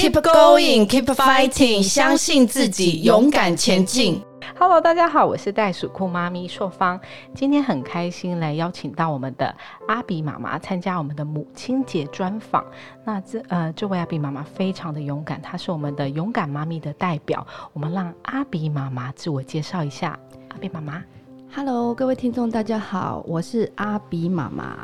[0.00, 4.22] Keep going, keep fighting，相信自己，勇敢前进。
[4.56, 7.00] Hello，大家好，我是袋鼠酷妈咪硕芳。
[7.34, 9.52] 今天很开心来邀请到我们的
[9.88, 12.64] 阿比妈妈参加我们的母亲节专访。
[13.04, 17.44] 那这呃，这位阿比妈妈非常的勇敢，她是我们的勇敢妈咪的代表。
[17.72, 20.16] 我们让阿比妈妈自我介绍一下。
[20.50, 21.02] 阿比妈妈
[21.52, 24.78] ，Hello，各位听众，大家好，我是阿比妈妈。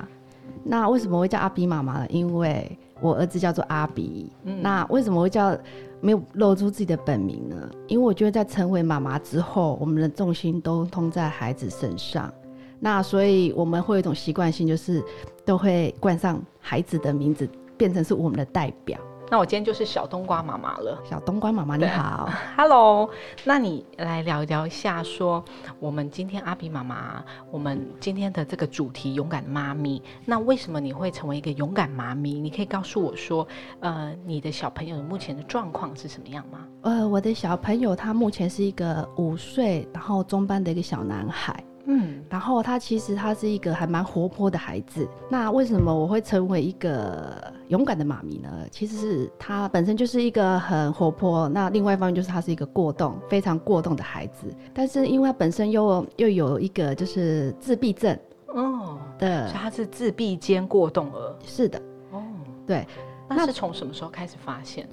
[0.65, 2.07] 那为什么会叫阿比妈妈呢？
[2.09, 4.33] 因为我儿子叫做阿比。
[4.43, 5.55] 那为什么会叫
[6.01, 7.71] 没有露出自己的本名呢？
[7.87, 12.33] 因为我觉得在成为妈妈之后，我们的重心都通在孩子身上。
[12.81, 15.05] 那所以我们会有一种习惯性，就是
[15.45, 18.99] 都会冠上孩子的名字，变成是我们的代表。
[19.35, 20.97] 那我今天就是小冬瓜妈妈了。
[21.05, 22.31] 小冬瓜妈妈，你好。
[22.57, 23.11] Hello，
[23.43, 25.45] 那你来聊一聊一下说，
[25.81, 27.21] 我们今天阿比妈妈，
[27.51, 32.39] 我们今天的这个主题勇敢的妈咪，那为什么你会成为一个勇敢妈咪？
[32.39, 33.45] 你可以告诉我说，
[33.81, 36.61] 呃，你的小朋友目前的状况是什么样吗？
[36.83, 41.53] 呃，我的小朋友他目前是一个五岁，然后中班的一个小男孩。
[41.87, 45.07] 嗯，然后他其实他是一个还蛮活泼的孩子。
[45.29, 48.51] 那为什么我会成为一个勇敢的妈咪呢？
[48.71, 54.47] 其实是他本身就是一个很活泼，那另外一方面就是他是一个过动，非常过动的孩子。
[54.73, 58.19] 但是因为他本身又又有一个就是自闭症
[58.49, 61.37] 哦，的所以，他是自闭兼过动儿。
[61.45, 61.81] 是的，
[62.13, 62.23] 哦，
[62.67, 62.87] 对。
[63.29, 64.89] 那是从什么时候开始发现？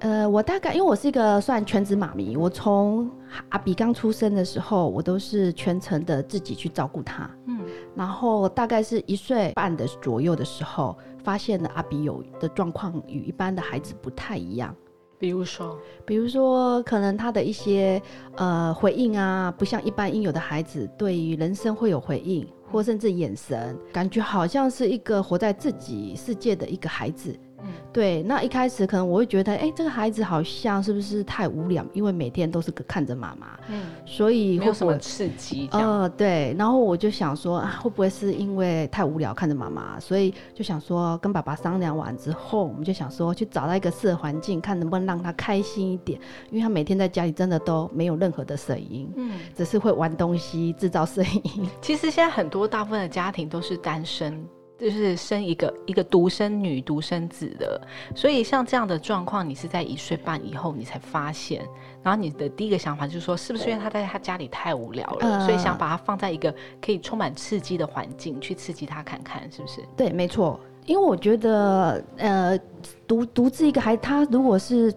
[0.00, 3.10] 呃，我大概因为我是一个算全职妈咪，我从
[3.48, 7.30] 阿比刚出生的时候，我都是全程的自己去照顾他。
[7.46, 7.60] 嗯，
[7.94, 14.74] 然后大概是一岁半的左右的时候，发现了阿比有的状况与一般的孩子不太一样。
[15.18, 18.00] 比如说，比如说，可能他的一些
[18.36, 27.34] 呃回应啊，不像一般应有的孩子对于人生会有回应，或甚至眼神，感觉好像是一个活在自己世界的一个孩子。
[27.58, 31.84] 嗯对，那一开始可能我会觉得，哎、这个孩子好像是不是太无聊？
[31.94, 34.72] 因为每天都是看着妈妈，嗯，所以没有？
[34.72, 35.66] 什么刺激。
[35.72, 51.66] 呃，对，然后我就想说，啊，会不会是因为太无聊看着妈妈，所以就想说跟爸爸商量完之后，我们就想说去找到一个适合环境，看能不能让他开心一点，因为他每天在家里真的都没有任何的声音，嗯，只是会玩东西制造声音。
[51.80, 54.46] 其实现在很多大部分的家庭都是单身，
[54.78, 57.80] 就是生一个一个独生女、独生子的，
[58.14, 61.66] 所以像这样的状况，你是在一岁半以后你才发现，
[62.02, 69.80] 然后你的第一个想法就是说，是不是因为他在他家里太无聊了，呃所以想把他放在一个可以充满刺激的环境去刺激他看看，是不是？
[69.96, 72.58] 对，没错，因为我觉得，呃，
[73.06, 74.92] 独独自一个孩，他如果是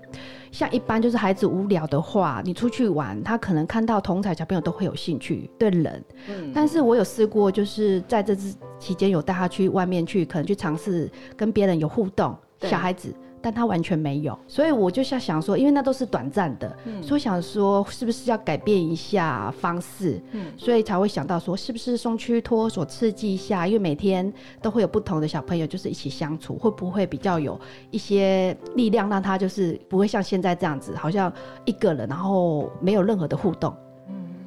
[0.52, 6.04] 像一般就是孩子无聊的话，你出去玩，他可能看到同彩小朋友都会有兴趣，对人。
[6.28, 13.14] 嗯，但是我有试过，就是在这次期间有带他去外面去，可能去尝试跟别人有互动，小孩子。
[13.42, 23.66] 但他完全没有，所以我就想想说，因为那都是短暂的，嗯所以想说是不是要改变一下方式，嗯所以才会想到说，是不是送去托儿所刺激一下？
[23.66, 27.60] 因为每天都会有不同的小朋友，就是一起相处，会不会比较有
[27.92, 31.32] 一些力量，让他就是不会像现在这样子，好像
[31.66, 33.74] 一个人，然后没有任何的互动。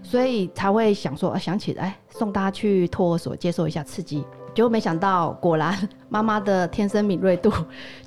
[0.04, 4.24] 所以才会想说，啊、想起来送大家去托儿所接受一下刺激。
[4.54, 5.76] 结果没想到，果然
[6.08, 7.50] 妈妈的天生敏锐度，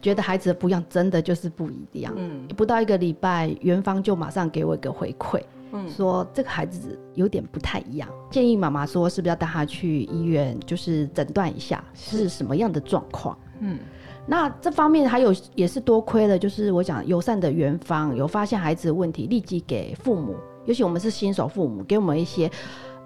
[0.02, 2.14] 觉得孩子的不一样，真的就是不一样。
[2.16, 5.42] 嗯不到一个礼拜，园方就马上给我一个回馈，
[5.72, 13.38] 嗯说这个孩子有点不太一样，建议妈妈说是不是要带他去医院，就是诊断一下是什么样的状况。
[13.60, 13.80] 嗯
[14.28, 20.36] 那这方面还有也是多亏了，就是我讲友善的园方有发现孩子的问题，立即给父母，
[20.66, 22.50] 尤其我们是新手父母，给我们一些，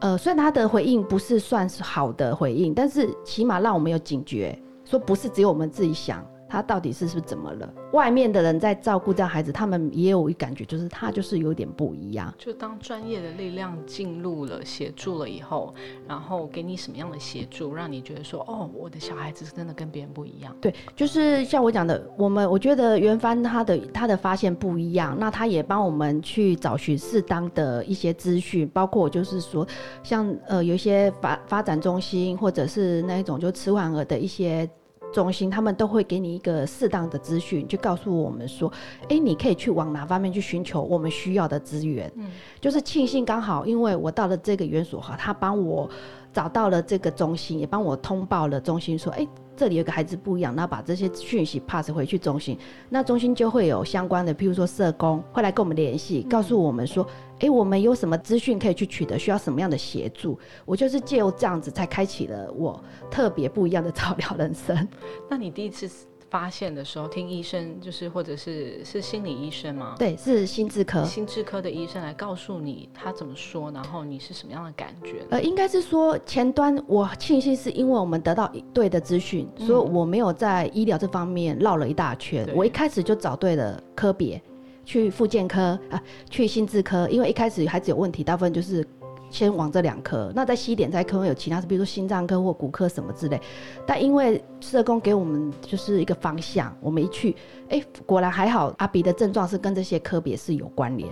[0.01, 6.25] 呃，虽然他的回应不是算是好的回应，但是起码让我们有警觉，说不是只有我们自己想。
[6.49, 7.71] 他到底是是不是怎么了？
[7.93, 12.33] 外面的人在照顾这样孩子，他们也有一感觉，就是他就是有点不一样。
[12.37, 15.73] 就当专业的力量进入了协助了以后，
[16.07, 20.55] 然后给你什么样的协助，让你觉得说，哦，我的小孩子是真的跟别人不一样。
[20.59, 29.67] 对，就是像我讲的，我们我觉得袁帆他的他的发现不一样，那他也帮我们去找寻适当的一些资讯，包括就是说，
[30.01, 34.67] 像呃有一些发发展中心或者是那一种就迟缓儿的一些。
[35.11, 38.71] 中心他们都会给你一个适当的资讯，就告诉我们说，
[39.09, 42.11] 哎，你可以去往哪方面去寻求我们需要的资源。
[42.15, 45.89] 嗯就是庆幸刚好，因为我到了这个园所哈，他帮我
[46.31, 49.27] 找到了这个中心，也帮我通报了中心说，哎，
[49.59, 52.57] 这里有个孩子不一样，那把这些讯息 pass 回去中心，
[52.87, 57.05] 那中心就会有相关的，譬如说社工会来跟我们联系，告诉我们说，
[57.39, 60.39] 哎，我们有什么资讯可以去取得，需要什么样的协助。
[60.63, 64.87] 我就是借由这样子，才开启了我特别不一样的 早疗人生。
[65.29, 65.89] 那你第一次
[66.29, 69.95] 发现的时候，听医生就是或者是是心理医生吗？
[69.97, 71.03] 对，是心智科。
[71.03, 75.25] 心智科的医生来告诉你他怎么说，然后你是什么样的感觉？
[75.29, 82.47] 呃，应该是说前端我庆幸是因为我们得到对的资讯，所以我没有在医疗这方面绕了一大圈。
[82.55, 84.41] 我一开始就找对了科别，
[84.85, 88.85] 去复健科啊，去心智科，因为一开始孩子有问题，大部分就是。
[89.29, 93.39] 先往这两科，那在西点在科有其他，比如说心脏科或骨科什么之类。
[93.85, 97.35] 但因为社工给我们就是一个方向，我们一去，
[97.69, 101.09] 哎，果然还好，阿比的症状是跟这些科别是有关联。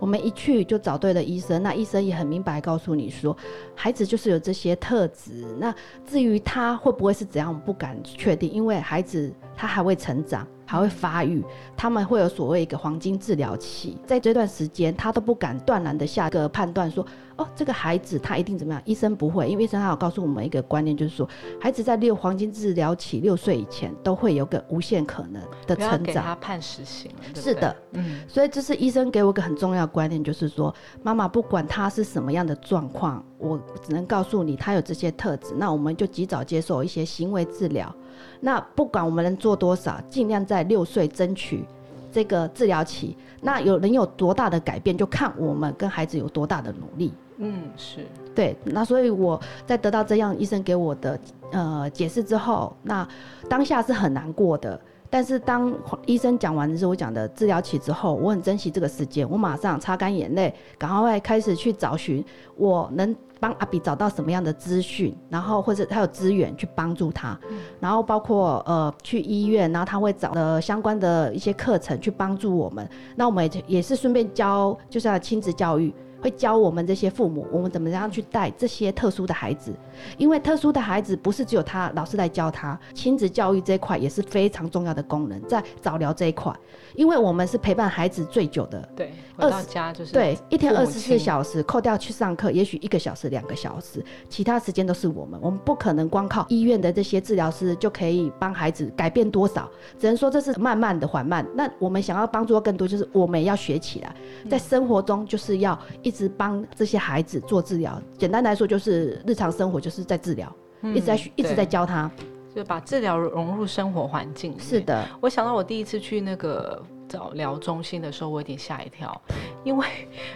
[0.00, 3.36] 我们一去就找对了医生，那医生也很明白告诉你说，
[3.76, 5.44] 孩子就是有这些特质。
[5.58, 5.72] 那
[6.04, 10.44] 至于他会不会是怎样，我们不敢确定，因为孩子他还会成长。
[10.70, 11.44] 还会发育，
[11.76, 17.04] 他们会有所谓一个黄金治疗期，在这段时间，他都不敢断然的下个判断说，
[17.34, 18.80] 哦，这个孩子他一定怎么样？
[18.84, 21.28] 医生不会，因为医生他有告诉我们一个观念，就是说，
[21.60, 26.22] 孩子在六黄金治疗期六岁以前，都会有个无限可能的成长。
[26.22, 37.94] 他判死刑是的，嗯，所以这是医生给我一个很重要的观念，就是说，妈妈不管他是什么样的状况，我只能告诉你他有这些特质，那我们就及早接受一些行为治疗。
[38.40, 41.64] 那不管我们能做多少，尽量在六岁争取
[42.12, 43.16] 这个治疗期。
[43.42, 47.12] 那有能有多大的改变，就看我们跟孩子有多大的努力。
[47.38, 48.56] 嗯，是对。
[48.64, 51.18] 那所以我在得到这样医生给我的
[51.52, 53.06] 呃解释之后，那
[53.48, 54.78] 当下是很难过的。
[55.10, 55.76] 但是当
[56.06, 62.24] 医生讲完的时候，我讲的治疗期之后，我很珍惜这个时间，我马上擦干眼泪，赶快开始去找寻
[62.56, 63.14] 我能。
[63.40, 67.40] 帮阿比找到什么样的资讯，然后或者他有资源去帮助他，
[67.80, 72.86] 然后包括呃去医院，然后他会找的相关的一些课程去帮助我们。
[73.16, 75.90] 那我们也也是顺便教，就是亲子教育。
[76.20, 79.72] 会教我们这些父母，我们怎么样去带这些特殊的孩子？
[80.18, 86.54] 因为特殊的孩子不是只有他老师来教他，亲子教育这一块也是非常重要的功能，在早疗这一块，
[86.94, 88.86] 因为我们是陪伴孩子最久的。
[88.94, 95.40] 对，回到家就是对一天二十四小时，扣掉去上课，也许一个小时、两个小时，其他时间都是我们。
[95.42, 101.46] 我们不可能光靠医院的这些治疗师就可以帮孩子改变多少，只能说这是慢慢的、缓慢。
[101.54, 104.14] 那我们想要帮助更多，就是我们要学起来，
[104.48, 106.09] 在生活中就是要一。
[106.10, 110.52] 一直帮这些孩子做治疗，简单来说就是日常生活就是在治疗，
[110.82, 112.10] 一直在一直在教他，
[112.52, 114.58] 就把治疗融入生活环境。
[114.58, 119.22] 是的，我想到我第一次去那个早疗中心的时候，我有点吓一跳，
[119.62, 119.86] 因为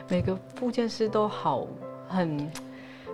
[0.09, 1.67] 每个复健师都好
[2.06, 2.49] 很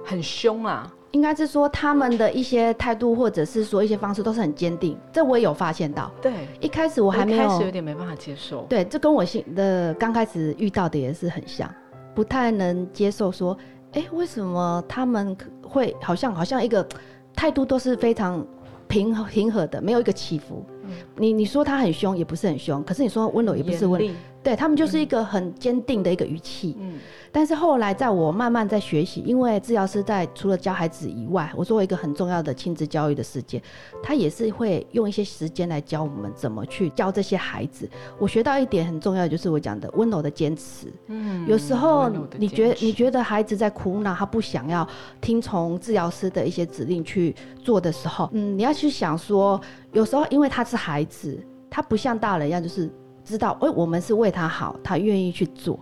[0.04, 0.92] 很凶啊。
[1.12, 6.08] 应该是说他们的一些态度，或者是说一些方式都是很坚定，这我也有发现到。
[6.20, 8.64] 对，一开始我还没有，有点没办法接受。
[8.68, 11.68] 对，这跟我新的刚开始遇到的也是很像。
[12.14, 13.56] 不太能接受说，
[13.92, 16.86] 哎，为什么他们会好像好像一个
[17.34, 18.44] 态度都是非常
[18.88, 20.64] 平和平和的，没有一个起伏。
[21.16, 24.02] 你你说他很凶，也不是很凶，可是你说温柔，也不是温，
[24.42, 26.76] 对他们就是一个很坚定的一个语气。
[26.78, 26.98] 嗯。
[27.32, 33.62] 但是后来，在我慢慢在学习，因为治疗师在除了教孩子以外，我作为一个很重要的亲子教育的世界，
[34.02, 37.88] 他也是会用一些时间来教我们怎么去教这些孩子。
[38.18, 40.92] 我学到一点很重要，就是我讲的温柔的坚持。
[41.06, 44.84] 嗯，有时候你觉你觉得孩子在苦恼，他不想要
[45.20, 47.32] 听从治疗师的一些指令去
[47.62, 49.60] 做的时候，嗯，你要去想说，
[49.92, 51.38] 有时候因为他是孩子，
[51.70, 52.90] 他不像大人一样，就是
[53.24, 55.78] 知道，哎，我们是为他好，他愿意去做。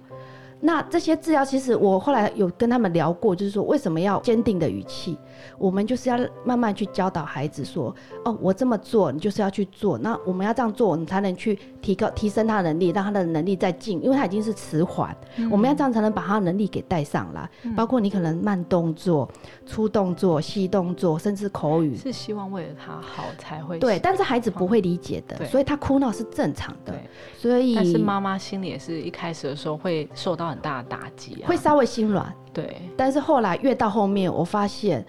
[0.60, 5.16] 那这些治疗，其实我后来有跟他们聊过，就是说为什么要坚定的语气？
[5.56, 9.98] 我们就是要慢慢去教导孩子说，哦，我这么做，你就是要去做。
[9.98, 15.16] 那我们要这样做，你才能去提高、提升他的能力，让他的能力再进，因为他已经是迟缓。
[15.50, 17.48] 我们要这样才能把他的能力给带上来。
[17.76, 19.28] 包括你可能慢动作、
[19.66, 23.78] 粗动作、细动作，甚至口语，是希望为了他好才会。
[23.78, 26.94] 对，但是孩子不会理解的，所以他哭闹是正常的。
[27.36, 32.34] 所以，但是妈妈心里也是一开始的时候会受到很大的打击，会稍微心软。
[32.58, 35.04] 对，但是后来越到后面，我发现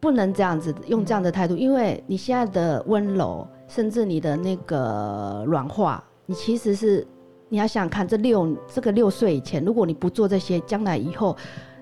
[0.00, 7.06] 不能这样子用这样的态度，因为你现在的温柔，甚至你的那个软化，你其实是
[7.48, 11.36] 你要想想看，这六这个六岁以前，如果你不做这些，将来以后。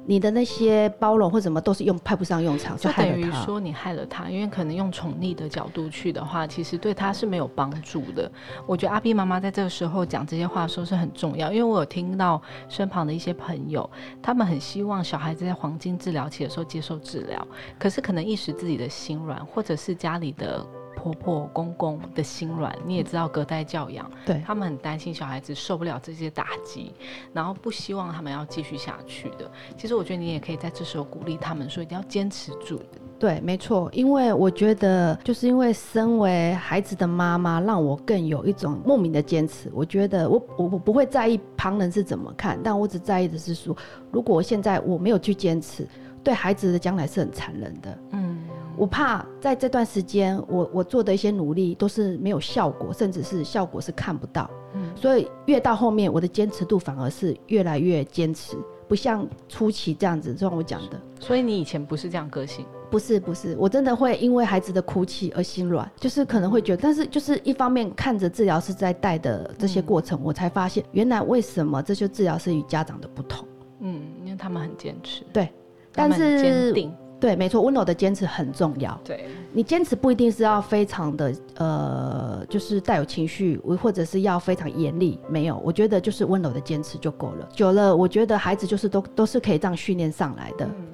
[0.09, 8.31] 你的那些包容或什么都是用派不上用场，就等于说你害了他，因为可能用宠溺的角度去的话，其实对他是没有帮助的。
[8.67, 13.89] 我觉得阿 B 妈妈在这个时候讲这些话的时候是很重要，因为我有听到身旁的一些朋友，
[14.23, 17.47] 他们很希望小孩子在黄金治疗期的时候接受治疗，
[17.79, 20.65] 可是可能一时自己的心软，或者是家里的。
[21.07, 26.93] 婆婆公公的心软，你也知道隔代教养，对他们很担心小孩子受不了这些打击，
[27.33, 29.51] 然后不希望他们要继续下去的。
[29.77, 32.81] 其实我觉得你也可以在这时候鼓励他们说，一定要坚持住。
[33.19, 39.71] 对，没错，因为我觉得，就是因为身为孩子的妈妈，让我更有一种莫名的坚持。
[39.73, 43.75] 我觉得我我我不会在意旁人是怎么看，但我只在意的是说，
[44.11, 45.89] 如果现在我没有去坚持，
[46.23, 47.99] 对孩子的将来是很残忍的。
[48.11, 54.50] 嗯，我怕在这段时间，我我做的一些努力都是没有效果，甚至是效果是看不到。
[54.75, 58.56] 嗯，所以越到后面，我的坚持度反而是越来越坚持。
[58.88, 61.00] 不像初期这样子，就像我讲的。
[61.18, 62.64] 所以你以前不是这样个性？
[62.88, 73.45] 不是，不是，我真的会因为孩子的哭泣而心软，就是可能会觉得，但是就是一方面看着治疗师在带的这些过程，我才发现原来为什么这些治疗师与家长的不同。
[73.80, 75.25] 嗯，因为他们很坚持。
[75.33, 75.50] 对，
[75.92, 76.95] 但是坚定。
[77.19, 78.99] 对，没错，温柔的坚持很重要。
[79.03, 85.19] 对，你坚持不一定是要非常的呃，就是带有情绪，或者是要非常严厉。
[85.29, 87.49] 没有，我觉得就是温柔的坚持就够了。
[87.53, 90.67] 久了，我觉得孩子就是都都是可以这样训练上来的。
[90.67, 90.89] 嗯，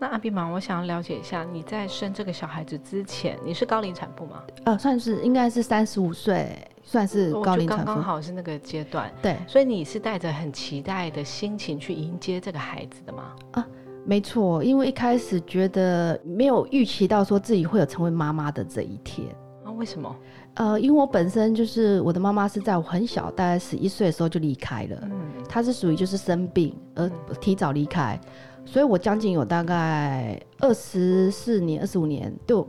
[0.00, 4.42] 那阿比妈，我想要了解一下，你在生这个小孩子之前，你是高龄产妇吗？
[4.64, 9.08] 呃，算是，应该是三十五岁，算是高龄产妇，刚好是那个阶段。
[9.22, 13.36] 对，所以你是带着很期待的心情去迎接这个孩子的吗？
[13.52, 13.64] 啊。
[14.08, 19.28] 没错，因为一开始觉得没有预期到说自己会有成为妈妈的这一天
[19.62, 19.70] 啊？
[19.72, 20.16] 为什么？
[20.54, 24.98] 呃，因为我本身就是我的妈妈是在我很小，大概十一岁的时候就离开了。
[25.02, 25.12] 嗯，
[25.46, 27.06] 她是属于就是生病而
[27.38, 28.18] 提早离开，
[28.64, 32.66] 所以我将近有大概二十四年、二十五年都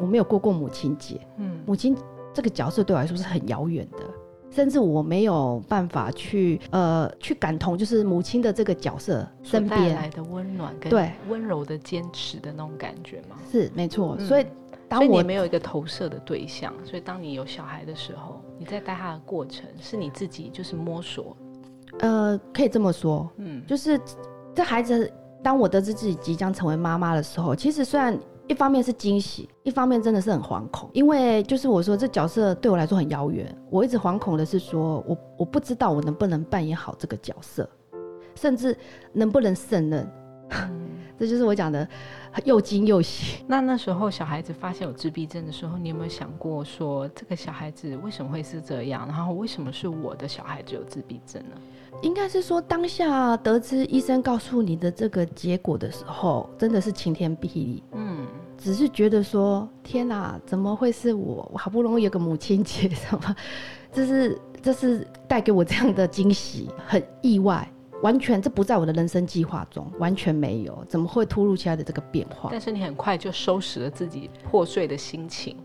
[0.00, 1.20] 我没有过过母亲节。
[1.38, 1.96] 嗯，母亲
[2.34, 3.98] 这个角色对我来说是很遥远的。
[4.50, 13.36] 甚至我没有办法去呃去感同，就是母亲的这个角色身边来的温暖跟对温柔的坚持的那种感觉吗？
[13.50, 14.18] 是没错。
[14.18, 14.46] 所以
[14.88, 21.36] 当我没有一个投射的对象，所以当你有小孩的时候，你在带他的过程是你自己就是摸索。
[22.00, 24.00] 呃，可以这么说，嗯，就是
[24.54, 28.18] 这孩子，当我得知自己即将成为妈妈的时候，其实虽然。
[28.50, 33.46] 一方面是惊喜，一方面真的是很惶恐，因为就是我说这角色对我来说很遥远。
[33.70, 37.70] 我一直惶恐的是说，我我不知道我能不能扮演好这个角色，
[38.34, 38.76] 甚至
[39.12, 40.04] 能不能胜任。
[41.20, 41.86] 这就是我讲的
[42.44, 43.44] 又惊又喜。
[43.46, 49.06] 那那时候小孩子发现有自闭症的时候，你有没有想过说，这个小孩子为什么会是这样？
[49.06, 51.56] 然后为什么是我的小孩子有自闭症呢？
[52.00, 57.82] 应该是说，当下得知医生告诉你的这个结果的时候，真的是晴天霹雳。
[57.92, 61.46] 嗯，只是觉得说，天哪，怎么会是我？
[61.52, 63.36] 我好不容易有个母亲节， 什么？
[63.92, 67.68] 这是这是带给我这样的惊喜，很意外，
[68.02, 70.84] 完全这不在我的人生计划中，完全没有。
[70.88, 72.48] 怎么会突如其来的这个变化？
[72.50, 75.56] 但是你很快就收拾了自己破碎的心情。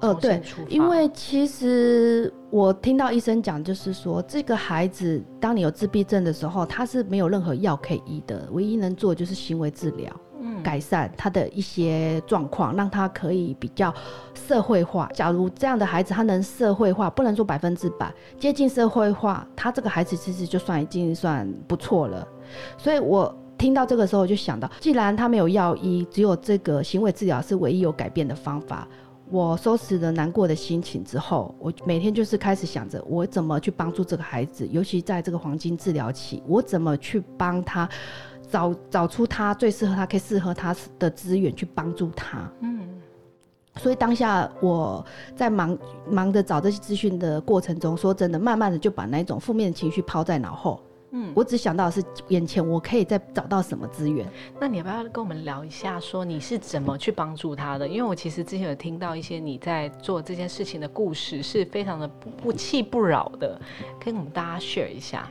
[0.00, 10.27] 呃，对，因为其实我听到医生讲，就是说这个孩子，当你有自闭症的时候，他是没有任何药可以医的，唯一能做就是行为治疗，嗯，
[10.62, 13.92] 改善他的一些状况，让他可以比较
[14.34, 15.08] 社会化。
[15.12, 22.26] 假如这样的孩子他能社会化，不能说百分之百接近社会化，他这个孩子其实就算已经算不错了。
[22.76, 28.86] 所以我听到这个时候，我就想到，既然他没有药医，只有这个行为治疗是唯一有改变的方法。
[29.30, 37.86] 我收拾了难过的心情之后，我每天就是开始想着我怎么去帮助这个孩子，尤其在这个黄金治疗期，我怎么去帮他
[38.50, 42.50] 找找出他最适合他、可以适合他的资源去帮助他。
[42.60, 42.80] 嗯，
[43.76, 45.04] 所以当下我
[45.36, 45.78] 在忙
[46.10, 50.82] 忙着找这些资讯的过程中，说真的，慢慢的就把那种负面的情绪抛在脑后。
[51.10, 54.30] 嗯，我只想到是眼前我可以再找到什么资源。
[54.60, 57.88] 那你要不要跟我们聊一下，说你是怎么去帮助他的？
[57.88, 63.58] 因为我其实之前有听到一些你在做这件事情的故事，是非常的不不弃不扰的，
[63.98, 65.26] 跟我们大家 share 一下。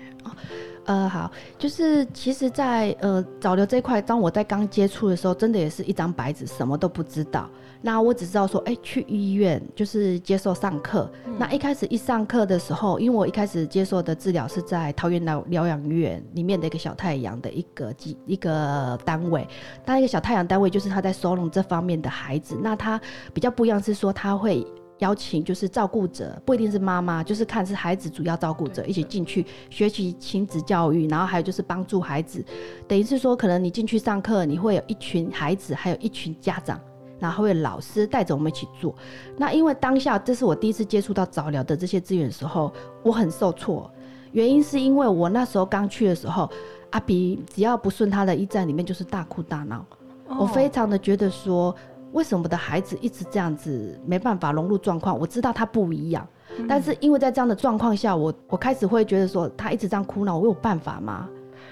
[0.88, 1.30] 呃，好，
[1.60, 7.50] 就是其实，在呃早流这块，当我在刚接触的时候，真的也是一张白纸，什么都不知道。
[7.82, 11.12] 那我只知道说，哎，去医院就是接受上课。
[11.38, 19.46] 那一开始一上课的时候，因为我一开始接受的治疗是在桃园疗疗养院里面的一个小太阳的一个几一个单位。
[19.86, 22.58] 那一个小太阳单位就是他在收容这方面的孩子。
[22.62, 23.00] 那他
[23.34, 24.66] 比较不一样是说，他会
[25.00, 32.44] 邀请就是照顾者，不一定是妈妈，就是看是孩子主要照顾者一起进去学习亲子教育，然后还有就是帮助孩子。
[32.88, 36.80] 等于是说，可能你进去上课，你会有一群孩子，还有一群家长。
[37.20, 38.94] 然后会老师带着我们一起做。
[39.38, 43.90] 那因为当下这是我第一次接触到早疗的这些资源的时候，我很受挫。
[44.34, 46.48] 原因是因为我那时候刚去的时候，
[46.92, 49.84] 阿比只要不顺他的驿站里面就是大哭大闹。
[50.28, 51.76] 我非常的觉得说，
[52.14, 55.18] 为什么我的孩子一直这样子没办法融入状况？
[55.18, 56.28] 我知道他不一样，
[56.68, 61.30] 但是因为在这样的状况下，我我开始会觉得说，他一直这样哭闹，我有办法吗？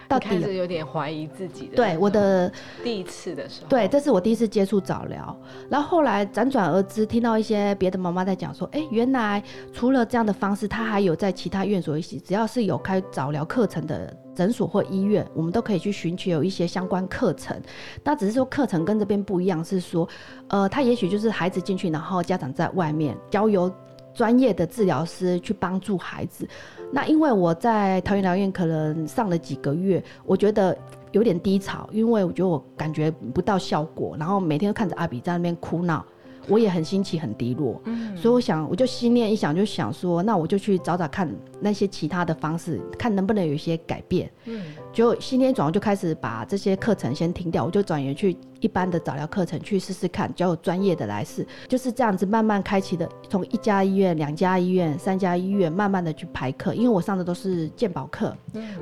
[0.07, 1.75] 到开始有点怀疑自己的。
[1.75, 2.51] 对我的
[2.83, 5.35] 第一次的时候，对，这是我第一次接触早疗，
[5.67, 9.41] 然后后来辗转而知，听到一些别的妈妈在讲说，哎，原来
[9.73, 17.59] 除了这样的方式，他还有在其他院所一起，只要是有开早疗课程的诊所或医院，我们都可以去寻求有一些相关课程。
[18.03, 20.07] 那只是说课程跟这边不一样，是说，
[20.49, 23.71] 呃，他也许就是孩子进去，然后家长在外面交由
[24.13, 26.47] 专业的治疗师去帮助孩子。
[26.91, 30.77] 那因为我在桃园疗院可能上了几个月，我觉得
[31.11, 36.05] 有点低潮，因为我觉得我感觉不到效果，然后每天都看着阿比在那边哭闹，
[36.47, 37.81] 我也很心情很低落。
[37.85, 44.29] 嗯，所以我想，我就心念一想，就想说，那我就去找找看那些其他的方式，看能不能有一些改变。
[44.45, 44.61] 嗯，
[44.95, 58.33] 就心念一转，我就开始把这些课程先停掉，我就转研去一般的早疗课程去试试看，交有专业的来试，就是这样子慢慢开启的，从一家医院、两家医院、三家医院，慢慢的去排课，因为我上的都是健保课，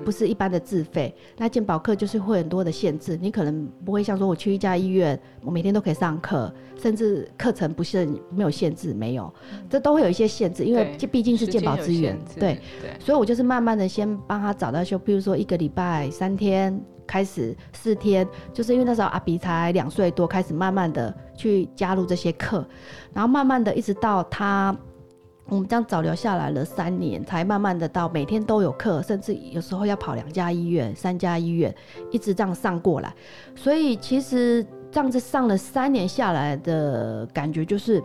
[0.05, 1.11] 不是一般的自费。
[1.35, 9.33] 那健保课就是会很多的限制，你可能不会像说我去一家医院，我每天都可以上课，甚至课程不是没有限制，没有，
[9.67, 12.61] 这都会有一些限制，因为这毕竟是健保资源对。
[12.99, 22.65] 所以我就是慢慢的先帮他找到休，比如说一个礼拜三天开始四天，就是因为那时候阿比才两岁多，开始慢慢的去加入这些课，
[23.13, 24.75] 然后慢慢的一直到他。
[25.47, 31.75] 我们这样早留下来了三年，才慢慢的到每天都有课，甚至有时候要跑两家医院、三家医院，
[32.11, 33.13] 一直这样上过来。
[33.53, 38.01] 所以其实这样子上了三年下来的感觉，就是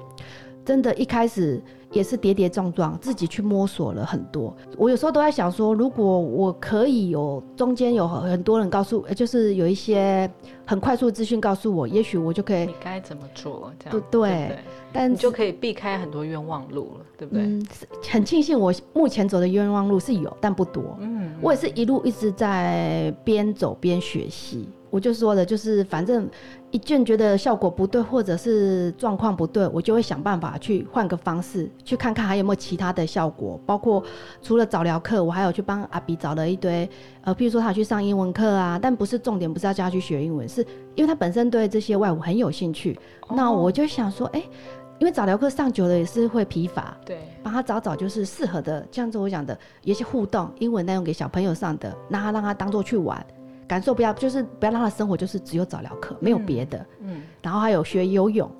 [0.64, 4.54] 真的，一开始也是跌跌撞撞，自己去摸索了很多。
[4.76, 10.30] 我有时候都在想说，如果我可以有中间有很多人告诉，呃就是有一些
[10.66, 13.72] 很快速的资讯告诉我，也许我就可以你，该怎么做？
[13.78, 14.54] 这样对对不
[14.92, 17.42] 但你就可以避开很多冤枉路了，对不对？
[17.44, 17.66] 嗯，
[18.10, 20.96] 很庆幸我目前走的冤枉路是有，但不多。
[21.00, 24.68] 嗯，我也是一路一直在边走边学习。
[24.90, 26.28] 我就说了，就是反正
[26.70, 33.60] 一见觉得效果不对，或者是状况不对，我就会想办法去换个方式，去看看还有没有其他的效果。
[33.66, 34.02] 包括
[34.42, 36.88] 除了早疗课，我还有去帮阿比找了一堆，
[37.22, 40.62] 呃，譬如说他去上英文课啊，但不是重点，不是要叫他去学英文，是
[40.94, 42.98] 因为他本身对这些外语很有兴趣。
[43.30, 44.42] 那我就想说，哎、
[44.98, 53.24] 因为早疗课上久了也是会疲乏，对，帮他找找就是适合的，像子我讲的，有一些互动英文内容给小朋友上的，那他让他当做去玩，
[53.68, 56.84] 感受不要就是不要让他的生活就是只有早疗课，没有别的。
[57.02, 58.50] 嗯，然后还有学游泳，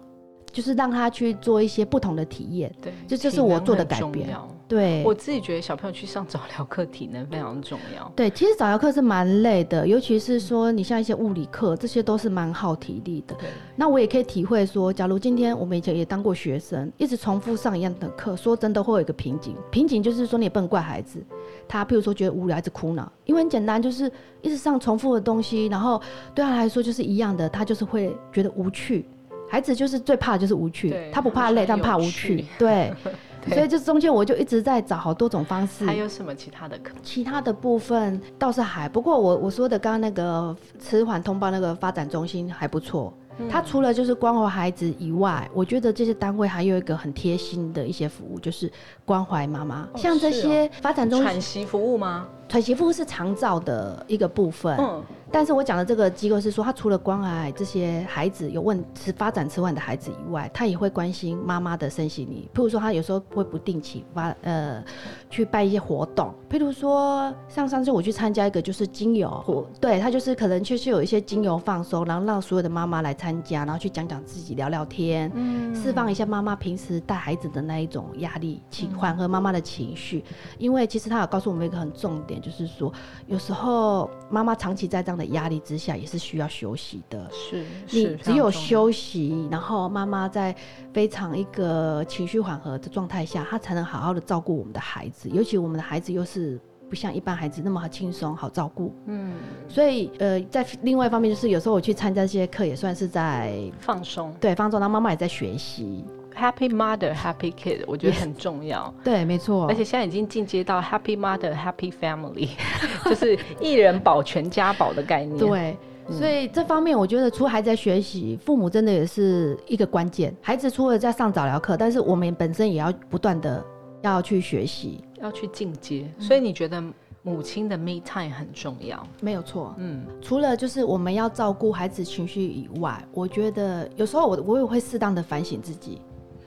[0.53, 2.75] 就是让他去做一些不同的体验。
[2.81, 4.29] 对，这就是我做的改变
[4.67, 8.13] 对，我自己觉得小朋友去上早疗课，体能非常重要。
[8.15, 13.35] 对，其实早疗课是蛮累的，尤其是说你像一些物理课，这些都是蛮耗体力的。
[13.37, 19.57] 对，那我也可以体会说，假如今天我们以前也当过学生，一直重复上一样的课，说真的会有一个瓶颈。
[19.71, 21.19] 瓶颈就是说你也不能怪孩子，
[21.67, 25.99] 他譬如说觉得无聊一直哭闹，因为很简单，就是一直上重复的东西，然后
[26.35, 29.09] 对他来说就是一样的，他就是会觉得无趣。
[29.49, 32.47] 孩子就是最怕的就是无趣，他不怕累，但怕无趣趣。
[32.59, 32.93] 对，
[33.45, 35.85] 对所以这中间我就一直在找好多种方式。
[35.87, 36.95] 还有什么其他的课？
[37.03, 43.13] 其他的部分倒是还，不过我我说的刚刚那个迟缓通报那个发展中心还不错。
[43.49, 48.69] 他除了就是关怀孩子以外，我觉得这些单位还有一个很贴心的一些服务，就是
[49.05, 49.89] 关怀妈妈。
[49.95, 52.27] 像这些发展中心，喘息服务吗？
[52.49, 54.77] 喘息服务是长照的一个部分。
[54.79, 62.49] 嗯，但是我讲的这个机构是说，他除了关爱这些孩子有问迟发展迟缓的孩子以外，他也会关心妈妈的身心理。
[62.55, 64.83] 譬如说，他有时候会不定期发呃
[65.29, 80.25] 去办一些活动，譬如说像上次我去参加一个就是精油活，对他就是可能确实有一些精油放松，然后让所有的妈妈来参加，然后去讲讲自己聊聊天，嗯释放一下妈妈平时带孩子的那一种压力，情缓和妈妈的情绪。
[80.57, 82.93] 因为其实他有告诉我们一个很重点，就是说
[83.27, 87.29] 有时候妈妈长期在这样的压力之下，也是需要休息的。
[87.31, 90.55] 是，你只有，休息，然后妈妈在
[90.93, 95.29] 非常一个情绪缓和的状态下，她才能好好的照顾我们的孩子。
[95.29, 99.35] 尤其我们的孩子又是不像一般孩子那么轻松好照顾，嗯，
[99.69, 106.05] 所以呃，在另外一方面，就是有时候我去参加这些课，也算是在放松对放松，然后妈妈也在学习。
[106.39, 108.93] ，Happy Mother Happy Kid，我觉得很重要。
[109.03, 112.51] 对，没错而且现在已经进阶到 Happy Mother Happy Family，
[113.05, 115.77] 就是一人保全家保的概念。，对。
[116.11, 120.35] 所以这方面，我觉得除了孩子在学习，父母真的也是一个关键。
[120.41, 123.63] 孩子除了在上早疗课，但是我们本身也要不断的
[124.01, 126.11] 要去学习，要去进阶。
[126.19, 126.83] 所以你觉得
[127.23, 129.07] 母亲的 me time 很重要？
[129.21, 129.75] 没有错。
[129.77, 136.01] 嗯，除了就是我们要照顾孩子情绪以外，我觉得有时候我我也会适当的反省自己，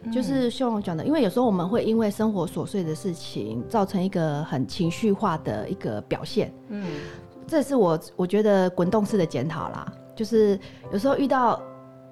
[0.10, 6.54] 就是秀荣讲的，因为有时候我们会因为生活琐碎的事情，造成一个很情绪化的一个表现。
[6.70, 6.86] 嗯，
[7.46, 10.58] 这是我我觉得滚动式的检讨啦，就是
[10.92, 11.62] 有时候遇到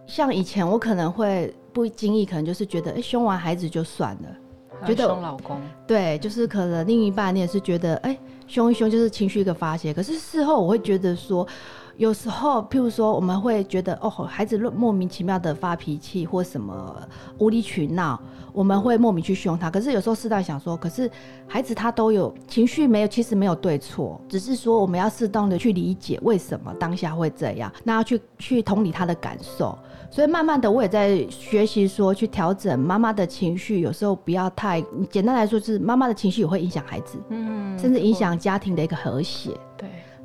[0.05, 4.29] 像以前我可能会不经意，可能就是觉得哎、凶完孩子就算了。
[4.85, 9.93] 觉得凶老公，对，就是可能另一半你也是觉得，哎、凶一凶就是情绪一个发泄。
[9.93, 11.45] 可是事后我会觉得说，
[11.99, 17.05] 有时候譬如说我们会觉得，哦，孩子莫名其妙的发脾气或什么
[17.39, 18.17] 无理取闹，
[18.53, 19.69] 我们会莫名去凶他。
[19.69, 21.11] 可是有时候适当想说，可是
[21.45, 29.77] 孩子他都有情绪，没有其实没有对错，只是说我们要适当的去理解为什么当下会这样，那要去去同理他的感受。
[30.09, 34.81] 所以慢慢的，我也在学习说去调整妈妈的情绪，有时候不要太
[35.11, 39.51] 简单来说，就是妈妈的情绪也会影响孩子，嗯，甚至影响家庭的一个和谐。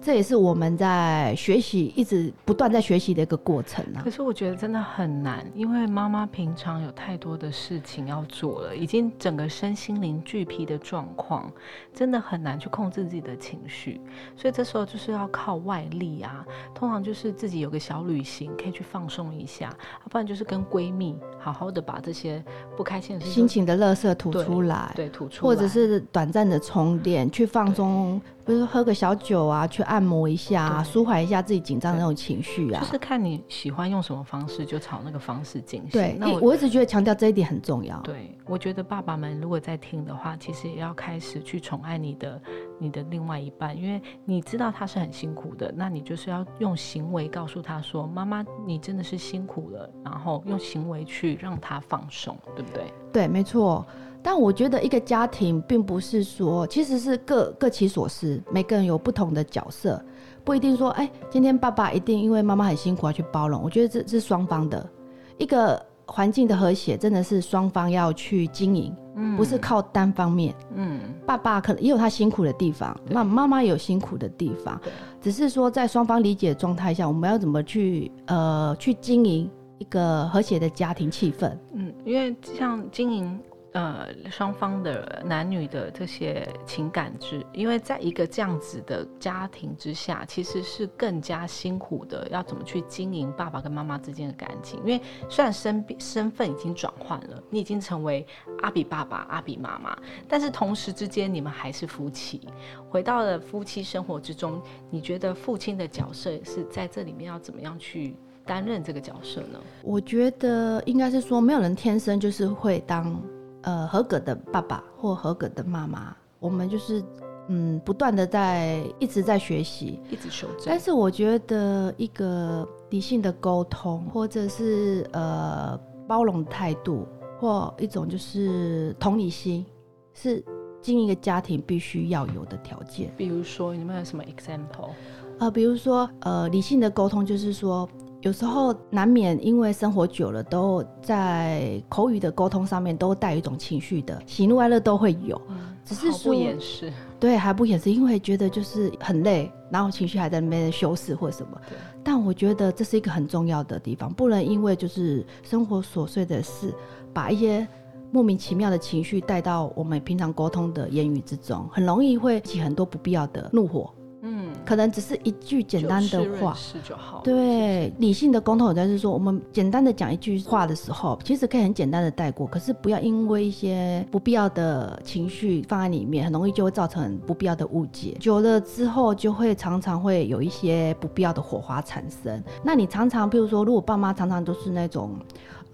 [0.04, 0.14] 对。
[0.14, 4.10] 这也是我们在学习，一直不断在学习的一个过程啊可。
[4.14, 11.50] 是我觉得真的很难，因为妈妈平常有太多的事情要做了，已经整个身心灵俱疲的状况，
[11.92, 14.00] 真的很难去控制自己的情绪。
[14.36, 19.68] 所以这时候就是要靠外力啊，通常就是自己有个小旅行，可以去放松一下，
[20.02, 22.40] 要不然就是跟闺蜜好好的把这些
[22.76, 32.80] 不开心的事情心情的垃圾吐出来，对吐出来，或者是短暂的充电，去放松，比如说喝个小酒啊，去按摩一下、啊，舒缓一下自己紧张的那种情绪啊。
[32.80, 35.90] 就是看你喜欢用什么方式，就朝那个方式进行。
[35.90, 37.98] 对，那我我一直觉得强调这一点很重要。
[38.00, 42.42] 对，我觉得爸爸们如果在听的话，其实也要开始去宠爱你的
[42.78, 52.92] 你的另外一半，因为你知道他是很辛苦的，那你就是要用行为告诉他说：“妈妈，你真的是辛苦了。”然后用行为去让他放松，对不对？
[53.12, 53.86] 对，没错。
[54.24, 60.02] 但我觉得一个家庭并不是说，其实是各各其所思，每个人有不同的角色，
[60.42, 63.62] 不一定说，哎，今天爸爸一定因为妈妈很辛苦而去包容。
[63.62, 64.88] 我觉得这这是双方的
[65.36, 70.54] 一个环境的和谐，真的是双方要去经营，嗯不是靠单方面。
[70.74, 74.80] 嗯，爸爸可能也有他辛苦的地方，那妈妈也有辛苦的地方，
[75.20, 81.52] 只是说在双方理解的状态下，我们要怎么去呃去经营一个和谐的家庭气氛。
[81.74, 83.38] 嗯，因为像经营
[83.74, 94.78] 呃双方的男女的这些情感之，因为在一个这样子的家庭之下，其实是更加辛苦的，要怎么去经营爸爸跟妈妈之间的感情？
[94.80, 98.24] 因为虽然身身份已经转换了，你已经成为
[98.62, 99.96] 阿比爸爸、阿比妈妈，
[100.28, 102.40] 但是同时之间你们还是夫妻。
[102.88, 108.14] 回到了夫妻生活之中，你觉得父亲的角色是在这里面要怎么样去
[108.46, 109.58] 担任这个角色呢？
[109.82, 113.20] 我觉得应该是说，没有人天生就是会当
[113.64, 117.02] 呃合格的爸爸或合格的妈妈，我们就是
[117.48, 120.00] 嗯不断的在一直在学习。
[120.10, 120.78] 一直修正但。
[120.78, 127.06] 是我觉得一个理性的沟通，或者是呃包容态度，
[127.40, 129.64] 或一种就是同理心，
[130.12, 130.44] 是
[130.80, 133.12] 经营一个家庭必须要有的条件。
[133.16, 134.90] 比如说，你们有什么 example？
[135.38, 137.88] 呃，比如说，呃，理性的沟通就是说，
[138.24, 145.38] 有时候难免因为生活久了，都在口语的沟通上面都带一种情绪的，喜怒哀乐都会有。
[145.84, 151.60] 只是毫不说掩饰，对，还不掩饰，因为觉得就是很累，然后情绪还在那边修饰或什么。
[152.02, 156.74] 但我觉得这是一个很重要的地方，不能因为就是生活琐碎的事，
[157.12, 157.68] 把一些
[158.10, 163.92] 莫名其妙的情绪带到我们平常沟通的言语之中，很容易会起很多不必要的怒火。
[164.26, 167.20] 嗯，可能只是一句简单的话，是就好。
[167.22, 178.16] 对，理性的沟通，有在是说，我们简单的讲一句话的时候，其实可以很简单的带过，可是不要因为一些不必要的情绪放在里面，很容易就会造成不必要的误解。
[178.18, 182.42] 久了之后，就会常常会有一些不必要的火花产生。
[182.62, 185.10] 那你常常，比如说，如果爸妈常常都是那种，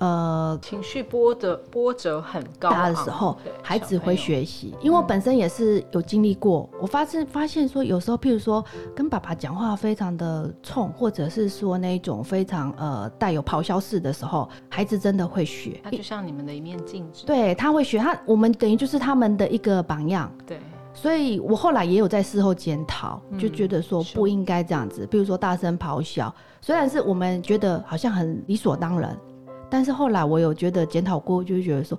[0.00, 4.74] 呃，情绪波折波折很高大的时候，孩子会学习。
[4.80, 8.64] 因为我本身也是有经历过，我发现发现说，有时候譬如说
[8.96, 15.78] 跟爸爸讲话非常的冲，或者是说那种非常呃带有咆哮式的时候，孩子真的会学。
[15.84, 17.26] 他就像你们的一面镜子。
[17.26, 20.58] 对他会学，他我们等于就是他们的一个榜样，对，
[20.94, 29.14] 所以我后来也有在事后检讨，就嗯觉得说不应该这样子，比如说大声咆哮，虽然是我们觉得好像很理所当然，
[29.70, 31.98] 但是后来我有觉得检讨过，就是觉得说，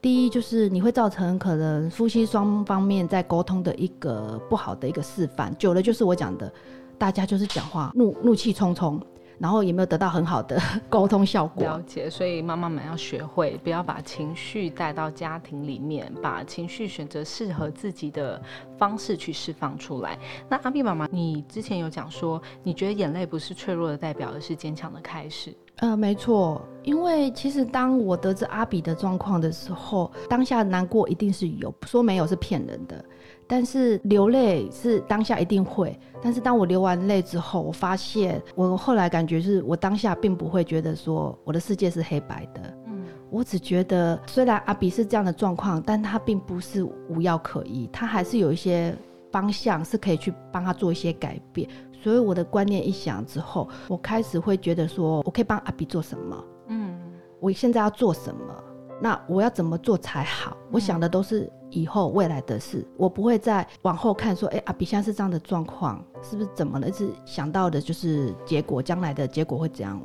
[0.00, 6.52] 第一就是你会造成可能夫妻双方面在沟通的一个不好的一个示范，久了就是我讲的，
[6.98, 9.00] 大家就是讲话怒怒气冲冲，
[9.38, 11.62] 然后也没有得到很好的沟通效果。
[11.62, 12.08] 了解。
[12.08, 18.40] 所以妈妈们要学会，不要把情绪带到家庭里面，把情绪选择适合自己的
[18.78, 20.18] 方式去释放出来。
[20.48, 25.54] 那阿碧妈妈，你之前有讲说，你觉得眼泪不是脆弱的代表，而是坚强的开始。
[25.82, 33.04] 呃，没错，因为其实当我得知阿比的状况的时候，当下难过一定是有，说没有是骗人的。
[33.48, 48.96] 但是流泪是当下一定会，但是当我流完泪之后，我发现我后来感觉是我当下并不会觉得说我的世界是黑白的，嗯，我只觉得虽然阿比是这样的状况，但他并不是无药可医，他还是有一些
[49.32, 51.68] 方向是可以去帮他做一些改变。
[52.02, 57.00] 所以我的观念一想之后，我开始会觉得说我可以帮阿比做什么，嗯，
[57.38, 58.64] 我现在要做什么，
[59.00, 60.56] 那我要怎么做才好？
[60.70, 61.50] 我想的都是。
[61.74, 66.92] 以后未来的事，我不会再往后看，说，哎，阿比现在是这样的状况，是不是怎么了？
[66.92, 69.98] 是想到的就是结果，将来的结果会怎样？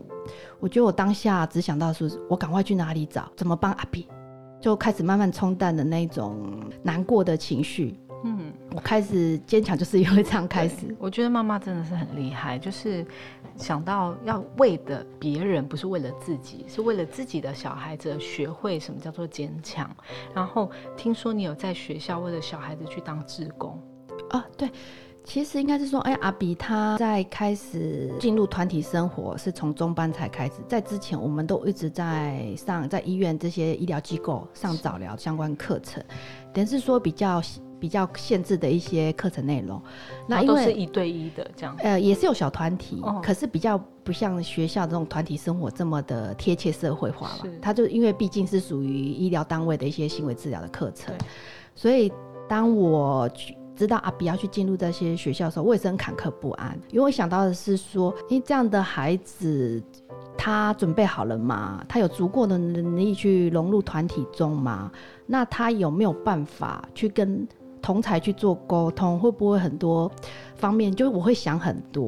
[0.62, 4.08] 我觉得我当下只想到是，我赶快去哪里找，怎么帮阿比，
[4.62, 6.50] 就开始慢慢冲淡的那种
[6.82, 8.00] 难过的情绪。
[8.24, 10.96] 嗯，我开始坚强，就是因为这样开始。
[10.98, 13.06] 我觉得妈妈真的是很厉害，就是
[13.56, 19.90] 想到要为的别人，不是为了自己，是为了自己的小孩子学会什么叫做坚强。
[20.34, 23.80] 然后听说你有在学校为了小孩子去当志工
[24.32, 24.44] 啊？
[24.58, 24.68] 对，
[25.24, 36.04] 其实应该是说，哎，阿比他在开始进入团体生活是从中班才开始，在之前我们都一直在上在医院这些医疗机构上早疗相关课程，
[36.52, 37.40] 等于是说比较。
[37.80, 39.82] 比较限制的一些课程内容，
[40.28, 41.76] 那都是一对一的这样。
[41.80, 47.52] 呃，也是有小团体，可是比较不像学校这种团体生活这么的贴切社会化了。
[47.62, 51.14] 他就因为毕竟是属于医疗单位的一些行为治疗的课程，
[51.76, 52.12] 所以
[52.48, 53.30] 当我
[53.76, 59.82] 知道阿比要去进入这些学校的时候，我也是很坎坷不安，因为我想到的是说，因为这样的孩子。
[60.40, 61.84] 他准备好了吗？
[61.90, 64.90] 他有足够的能力去融入团体中吗？
[65.26, 67.46] 那他有没有办法去跟
[67.82, 69.20] 同才去做沟通？
[69.20, 70.12] 会不会很多
[70.56, 70.94] 方面？
[70.94, 72.08] 就是我会想很多。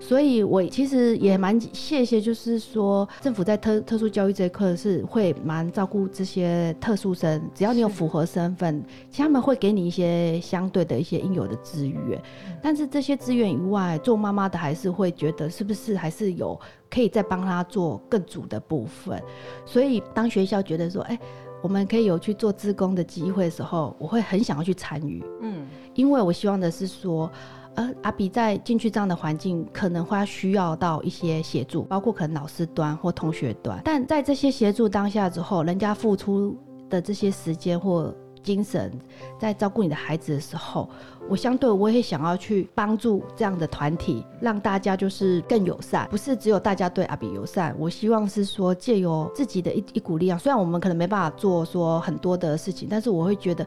[0.00, 12.22] 所以，我其实也蛮谢谢，就是说政府在特特殊教育这一块是会蛮照顾这些特殊生，只要你有符合身份，其实他们会给你一些相对的一些应有的资源。
[12.62, 19.20] 但是这些资源以外，做妈妈的还是会觉得是不是还是有可以再帮他做更足的部分。
[19.66, 21.18] 所以，当学校觉得说，哎，
[21.62, 25.24] 我们可以有去做自工的机会的时候，我会很想要去参与。
[25.40, 27.30] 嗯，因为我希望的是说。
[27.74, 33.80] 呃，阿比在进去这样的环境，可能会需要到一些协助，包括可能老师端或同学端。
[33.84, 36.58] 但在这些协助当下之后，人家付出
[36.90, 38.92] 的这些时间或精神，
[39.38, 40.88] 在照顾你的孩子的时候，
[41.28, 47.74] 我相对我也想要去帮助这样的团体，让大家就是更友善，不是只有大家对阿比友善。
[47.78, 53.66] 我希望是说借由自己的一一股力量，虽然我们可能没办法做说很多的事情，但是我会觉得。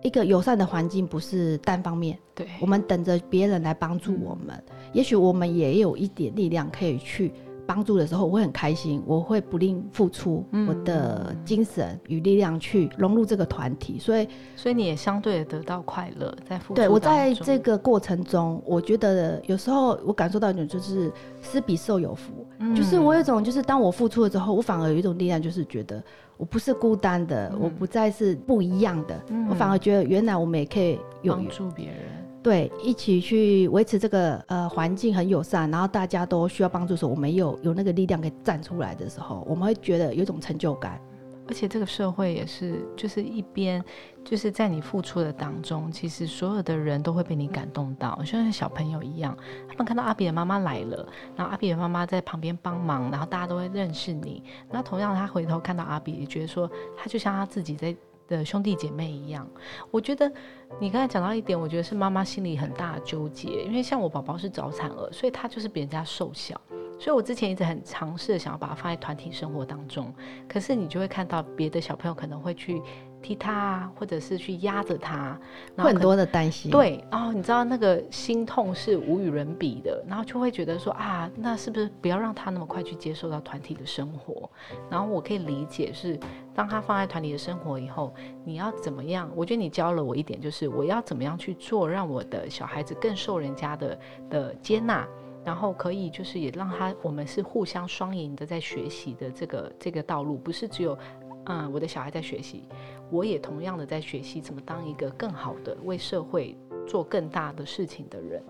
[0.00, 4.56] 一个友善的环境不是单方面，对，我们等着别人来帮助我们，
[4.92, 7.32] 也许我们也有一点力量可以去
[7.68, 14.26] 帮助的时候，我会很开心，我会不吝付出我的精神与力量去融入这个团体，所以，
[14.56, 16.74] 所以你也相对得到快乐，在付出。
[16.74, 26.02] 对我在这个过程中，我觉得有时候我感受到一种就是施比受有福，就是我有一种就是当我付出了之后，我反而有一种力量，就是觉得。
[26.38, 31.96] 我不是孤单的，我不再是不一样的，我反而觉得原来我们也可以帮助别人，
[32.42, 41.00] 对，一起去维持这个呃环境很友善，然后大家都需要帮助的时候，我们有有那个力量可以站出来的时候，我们会觉得有一种成就感。
[41.48, 43.82] 而且这个社会也是，就是一边
[44.22, 49.34] 就是在你付出的当中，其实所有的人都会被你感动到，就像小朋友一样，
[49.66, 54.44] 他们看到阿比的妈妈来了，然后阿比的妈妈在旁边帮忙，然后大家都会认识你。
[54.70, 57.96] 那同样，他回头看到阿比，也觉得说他就像他自己在
[58.28, 59.48] 的兄弟姐妹一样。
[59.90, 60.30] 我觉得
[60.78, 66.60] 你刚才讲到一点，我觉得是妈妈心里很大的纠结，因为像我宝宝是早产儿，所以他就是比人家瘦小。
[67.00, 70.12] 所以，我之前一直很尝试想要把它放在团体生活当中，
[70.48, 72.82] 可是你就会看到别的小朋友可能会去
[73.20, 75.38] 踢他啊，或者是去压着他，
[75.76, 76.70] 很多的担心。
[76.70, 84.48] 对，然后你知道那个心痛是无与伦比的，然后就会觉得说啊，那是不是不要让他那么快去接受到团体的生活？
[84.90, 86.18] 然后我可以理解是，
[86.54, 89.30] 当他放在团体的生活以后，你要怎么样？
[89.34, 93.98] 我觉得你教了我一点，就是我要怎么样去做，让我的小孩子更受人家的
[94.30, 95.06] 的接纳。
[95.44, 100.98] 然后可以就是也让他，我们是互相双赢的在学习的这个这个道路，不是只有，
[101.46, 102.64] 嗯，我的小孩在学习，
[103.10, 108.42] 我也同样的在学习怎么当一个更好的为社会做更大的事情的人。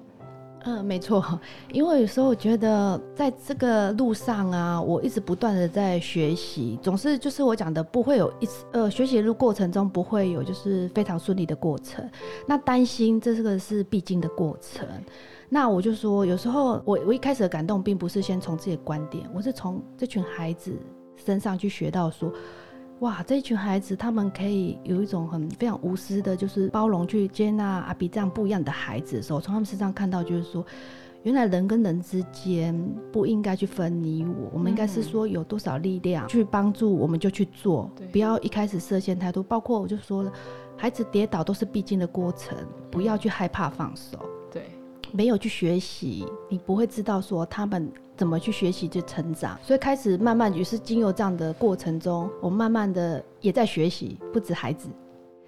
[0.64, 1.24] 嗯，没错，
[1.72, 12.04] 因为有时候我觉得在这个路上啊，我一直不断的在学习，总是就是我讲的不会有一次呃学习的过程中不会有就是非常顺利的过程，
[12.44, 14.84] 那担心这个是必经的过程。
[15.48, 20.72] 那我就说，有时候我我一开始的感动，并不是先从自己的观点，我是从这群孩子
[21.16, 22.30] 身上去学到说，
[23.00, 30.66] 哇，这一群孩子他们可以有一种很非常无私的，就是包容去接纳阿比这样不一样的孩子的时候，从他们身上看到，就是说，
[31.22, 32.76] 原来人跟人之间
[33.12, 39.44] 不应该去分你我，我们应该是说有多少力量去帮助，我们就去做，不要一开始设限太多。
[39.44, 40.32] 包括我就说了，
[40.76, 42.58] 孩子跌倒都是必经的过程，
[42.90, 44.18] 不要去害怕放手。
[44.50, 44.64] 对
[45.12, 49.58] 没有去学习，你不会知道说他们怎么去学习去成长。
[49.62, 54.88] 所以开始慢慢，也是经由这样的过程中，我慢慢的也在学习，不止孩子，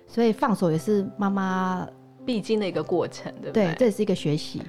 [0.07, 1.87] 所以放手也是妈妈
[2.25, 3.67] 必经的一个过程，对不对？
[3.67, 4.63] 对，这也是一个学习。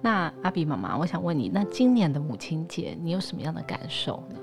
[0.00, 4.36] 那阿比妈妈，我想问你，那今年的母亲节，你有什么样的感受呢？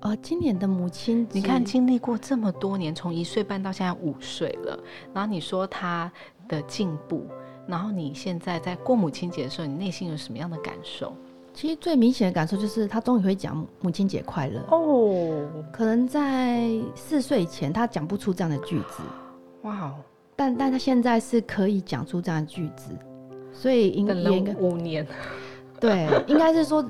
[0.00, 4.78] 呃，今年的母亲节，你看经历过这么多年，从一岁半到现在五岁了，
[5.14, 6.12] 然后你说她
[6.46, 7.26] 的进步。
[7.64, 11.14] 然后你现在在过母亲节的时候，你内心有什么样的感受？
[11.54, 15.46] 其实最明显的感受就是他终于会讲母亲节快乐哦。
[15.72, 19.02] 可能在四岁前他讲不出这样的句子，
[19.62, 19.92] 哇！
[20.34, 22.90] 但但他现在是可以讲出这样的句子，
[23.52, 24.14] 所以应该
[24.54, 25.06] 五年，
[25.78, 26.84] 对， 应该是说。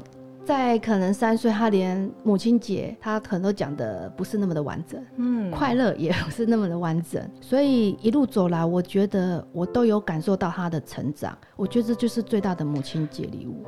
[0.44, 13.64] 在可能三岁，他连母亲节他可能都讲的不是那么的完整，嗯，快乐也不是那么的完整，所以一路走来，我觉得我都有感受到他的成长，我觉得这就是最大的母亲节礼物。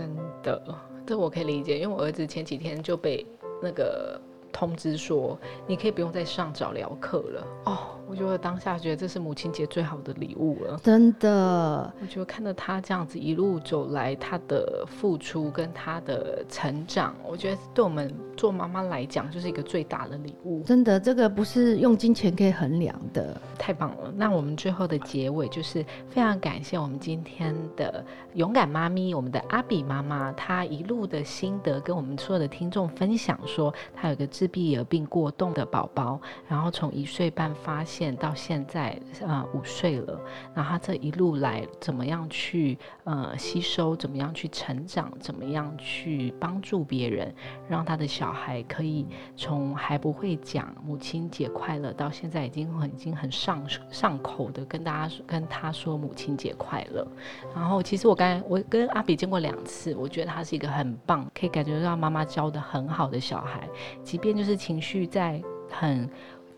[0.00, 0.62] 真的，
[1.06, 3.26] 这我可以理解，因为我儿子前几天就被
[3.60, 4.18] 那个
[4.52, 7.78] 通知说，你可以不用再上早疗课了哦。
[8.08, 11.94] 我觉得当下觉得这是母亲节最好的礼物了，真的。
[12.02, 20.60] 我觉得看到他这样子一路走来，他的付出跟他的成长，我觉得对我们做妈妈来讲就是一个最大的礼物。
[20.64, 24.12] 真的，这个不是用金钱可以衡量的，太棒了。
[24.16, 38.16] 那我们最后的结尾就是非常感谢我们今天的勇敢妈咪，我们的阿比妈妈，她一路的心得跟我们所有的听众分享，说她有个自闭儿病过动的宝宝，然后从一岁半发现。
[38.16, 40.18] 到现在呃五岁了，
[40.54, 47.34] 然后他这一路来怎么样去呃吸收，怎么样去成长，怎么样去帮助别人，
[47.68, 57.06] 让他的小孩可以从还不会讲母亲节快乐，到现在已经很已经很上上口的跟大家跟他说母亲节快乐。
[57.54, 63.68] 然后其实我刚我跟阿比见过两次，我觉得他是一个很棒，可以感觉到妈妈教的很好的小孩，
[64.02, 66.08] 即便就是情绪在很。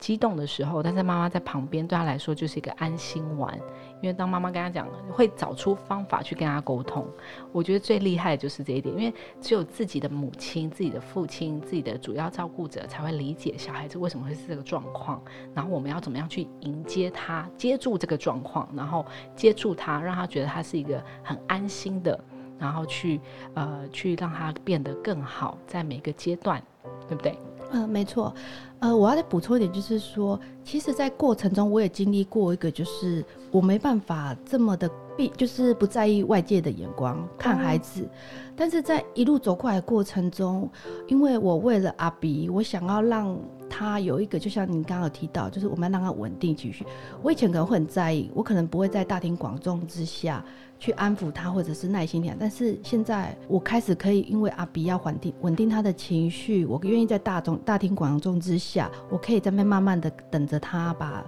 [0.03, 3.57] 激动的时候，但是妈妈在旁边，对他来说就是一个安心丸。
[4.01, 7.07] 因为当妈妈跟他讲，会找出方法去跟他沟通。
[7.53, 15.23] 我觉得最厉害的就是这一点，因为只有自己的母亲、自己的父亲、自己的主要照顾者才会理解小孩子为什么会是这个状况。
[15.55, 19.07] 然后我们要怎么样去迎接他，接住这个状况，然后
[19.37, 22.19] 接住他，让他觉得他是一个很安心的，
[22.59, 23.21] 然后去
[23.55, 26.61] 呃去让他变得更好，在每个阶段，
[27.09, 27.39] 对不对？
[27.73, 28.33] 嗯，没错。
[28.81, 38.09] 呃，我要再补充一点，就是说，其实，在过程中，我也经历过一个，就是我没办法这么的避，就是不在意外界的眼光看孩子。
[38.57, 40.69] 但是在一路走过来的过程中，
[41.07, 43.39] 因为我为了阿比，我想要让
[43.75, 46.85] 他有一个，就像你刚刚有提到，就是我们要让他稳定情绪。
[47.23, 50.45] 我以前可能会很在意，我可能不会在大庭广众之下。
[50.83, 52.37] 去安抚他，或者是耐心点。
[52.41, 61.25] 但是现在我开始可以，因为阿比要稳定稳定他的情绪，我愿意在大众大庭广众之下，我可以在那慢慢的等着他把，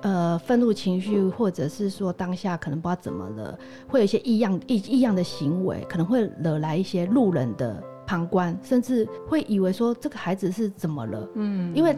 [0.00, 11.28] 呃，愤怒情绪，或者是说当下可能不知道怎么了，会有一些异样异异样的行为，可能会惹来一些路人的旁观，甚至会以为说这个孩子是怎么了？
[11.34, 11.96] 嗯，因为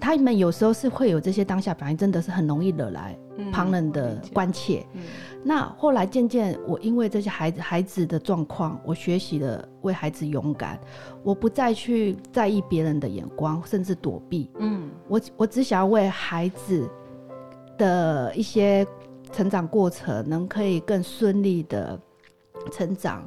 [0.00, 3.16] 他们有时候是会有这些当下反应，真的是很容易惹来
[3.52, 4.84] 旁人的关切。
[5.44, 10.78] 那后来渐渐，我因为这些孩子孩子的状况，我学习了为孩子勇敢，
[11.22, 14.50] 我不再去在意别人的眼光，甚至躲避。
[14.58, 16.88] 嗯，我我只想要为孩子
[17.76, 18.86] 的一些
[19.32, 21.98] 成长过程能可以更顺利的
[22.70, 23.26] 成长，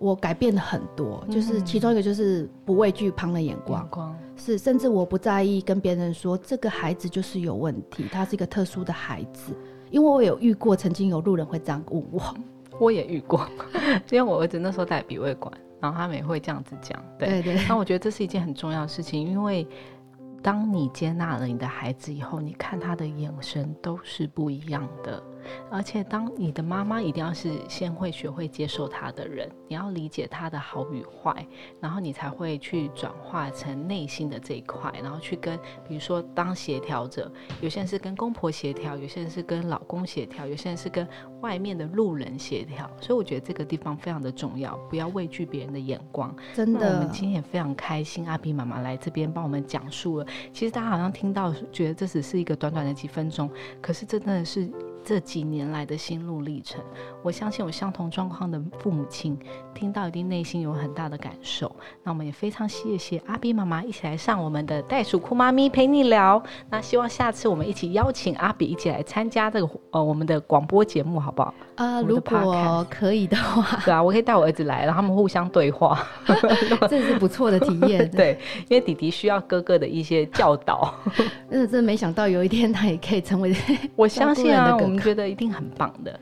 [0.00, 1.24] 我改变了很多。
[1.30, 9.52] 就是其中一个就是不畏惧旁人眼光，是甚至我不在意跟别人说这个孩子就是有问题，他是一个特殊的孩子。
[9.90, 12.34] 因为我有遇过，曾经有路人会这样问我，
[12.78, 13.46] 我也遇过，
[14.10, 17.56] 因为我儿子那时候在鼻胃管，然后他们也会这样子讲，对对。
[17.68, 19.66] 那我觉得这是一件很重要的事情，因为
[20.40, 25.22] 当你接纳了你的孩子以后，你看他的眼神都是不一样的。
[25.70, 31.46] 而且，当你的妈妈一定要是先会学会接受她的人，你要理解她的好与坏，
[31.80, 37.30] 然后你才会去转化成内心的这一块，然后去跟，比如说当协调者，
[37.60, 41.06] 有些人是跟公婆协调，有些人是跟老公协调，有些人是跟
[41.40, 42.90] 外面的路人协调。
[43.00, 46.34] 所以我觉得这个地方非常的重要，不要畏惧别人的眼光。
[46.54, 50.26] 真的，我们今天也非常开心，阿比妈妈来这边帮我们讲述了。
[50.52, 54.70] 其实大家好像听到，觉得这只是一个短短的几分钟，可是这真的是。
[55.04, 56.80] 这几年来的心路历程，
[57.22, 59.38] 我相信有相同状况的父母亲
[59.74, 61.74] 听到一定内心有很大的感受。
[62.04, 66.42] 那我们也非常谢谢阿比妈妈一起来上我们的袋鼠酷妈咪陪你聊。
[66.68, 71.54] 那希望下次我们一起邀请阿比一起来参加这个呃我们的广播节目，好不好？
[71.76, 76.06] 啊，如果可以的话， 对啊，我可以带我儿子来，然后他们互相对话
[76.88, 78.08] 这是不错的体验。
[78.10, 78.38] 对，
[78.68, 80.92] 因为弟弟需要哥哥的一些教导。
[81.50, 83.54] 真的真没想到有一天他也可以成为，
[83.96, 84.76] 我相信啊。
[84.90, 86.18] 我们觉得一定很棒的，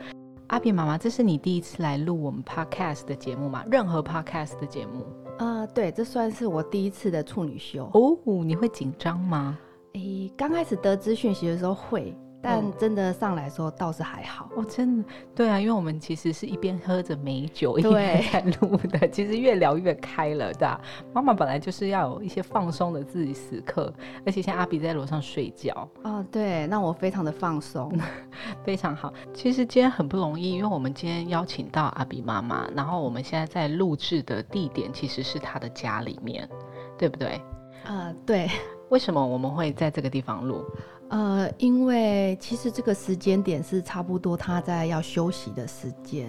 [0.48, 3.64] 阿比妈妈，这是你第一次来录我们 podcast 的节目吗？
[3.70, 5.06] 任何 podcast 的节目？
[5.38, 8.44] 呃，对，这算是我第一次的处女秀哦。
[8.44, 9.58] 你会紧张吗？
[9.94, 12.14] 诶，刚开始得知讯息的时候会。
[12.40, 20.80] 但真的上来说倒是还好哦，真的对啊，因为我们其实是一边喝着美酒一边在录的， 其实越聊越开了，对吧？
[21.12, 23.92] 妈妈本来就是要有一些放松的自己时刻，
[24.24, 27.92] 而且像阿比在楼上睡觉哦，对，让我非常的放松，
[28.64, 29.12] 非常好。
[29.34, 36.48] 其实今天很不容易，因为我们今天邀请到阿比妈妈，然后我们现在在录制的地点其实是她的家里面，
[36.96, 37.40] 对不对？
[37.84, 38.48] 啊，对。
[38.90, 40.64] 为什么我们会在这个地方录？
[41.10, 46.28] 呃，因为其实这个时间点是差不多他在要休息的时间，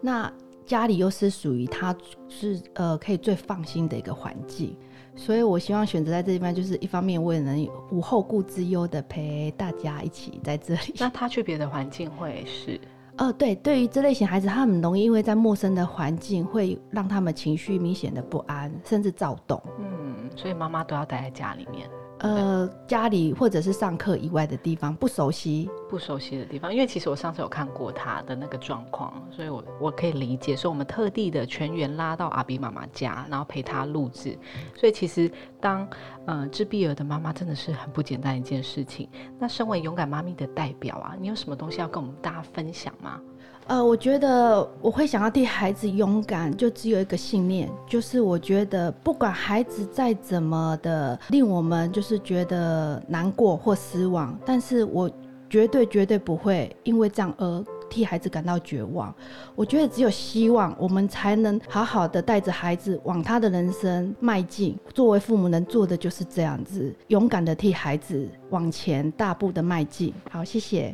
[0.00, 0.32] 那
[0.64, 1.94] 家里又是属于他
[2.28, 4.74] 是呃可以最放心的一个环境，
[5.14, 10.94] 所以我希望选择在这地方，就是一方面我也能无后顾之忧的陪大家一起在这里。
[10.98, 12.80] 那 他去别的环境会是？
[13.16, 19.62] 呃，对，对于这类型孩子，他很容易因为在陌生的环境会让他们情绪明显的不安，甚至躁动。
[19.78, 21.88] 嗯，所以妈妈都要待在家里面。
[22.24, 34.38] 呃，家里或者是上课以外的地方不熟悉，不熟悉的地方，因为其实我上次有看过他的那个状况，所以我我可以理解，所以我们特地的全员拉到阿比妈妈家，然后陪他录制。
[34.74, 35.30] 所以其实
[35.64, 35.88] 当
[36.26, 39.08] 呃自闭儿的妈妈真的是很不简单一件事情。
[39.38, 43.18] 那身为勇敢妈咪的代表啊，你有什么东西要跟我们大家分享吗？
[43.66, 55.10] 呃，我觉得我会想要替孩子勇敢，就只有一个信念，就是我觉得不管孩子再怎么的令我们就是觉得难过或失望，但是我
[55.48, 57.64] 绝对绝对不会因为这样而
[57.94, 59.14] 替孩子感到绝望。
[59.54, 64.76] 我觉得只有希望，我们才能好好的带着孩子往他的人生迈进。
[64.92, 70.12] 作为父母能做的就是这样子，勇敢的替孩子往前大步的迈进。
[70.28, 70.92] 好，谢谢。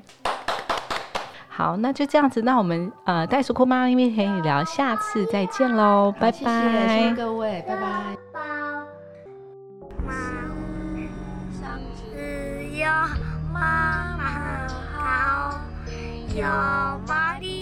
[1.49, 2.43] 好，那就这样子。
[2.43, 6.39] 那我们呃，袋鼠酷妈咪陪你聊，下次再见喽，拜拜，
[6.89, 8.17] 谢谢各位，拜拜。
[16.41, 17.60] your body.